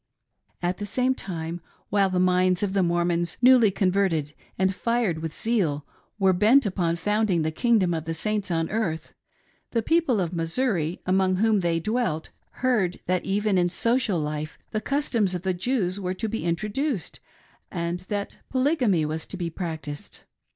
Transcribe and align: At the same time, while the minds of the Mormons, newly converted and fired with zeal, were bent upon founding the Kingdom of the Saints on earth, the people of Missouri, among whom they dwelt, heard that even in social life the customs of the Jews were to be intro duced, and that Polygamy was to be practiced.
At 0.63 0.79
the 0.79 0.87
same 0.87 1.13
time, 1.13 1.61
while 1.89 2.09
the 2.09 2.19
minds 2.19 2.63
of 2.63 2.73
the 2.73 2.81
Mormons, 2.81 3.37
newly 3.39 3.69
converted 3.69 4.33
and 4.57 4.73
fired 4.73 5.19
with 5.19 5.31
zeal, 5.31 5.85
were 6.17 6.33
bent 6.33 6.65
upon 6.65 6.95
founding 6.95 7.43
the 7.43 7.51
Kingdom 7.51 7.93
of 7.93 8.05
the 8.05 8.15
Saints 8.15 8.49
on 8.49 8.71
earth, 8.71 9.13
the 9.69 9.83
people 9.83 10.19
of 10.19 10.33
Missouri, 10.33 11.03
among 11.05 11.35
whom 11.35 11.59
they 11.59 11.79
dwelt, 11.79 12.29
heard 12.65 12.99
that 13.05 13.25
even 13.25 13.59
in 13.59 13.69
social 13.69 14.19
life 14.19 14.57
the 14.71 14.81
customs 14.81 15.35
of 15.35 15.43
the 15.43 15.53
Jews 15.53 15.99
were 15.99 16.15
to 16.15 16.27
be 16.27 16.45
intro 16.45 16.67
duced, 16.69 17.19
and 17.71 17.99
that 18.09 18.39
Polygamy 18.49 19.05
was 19.05 19.27
to 19.27 19.37
be 19.37 19.51
practiced. 19.51 20.23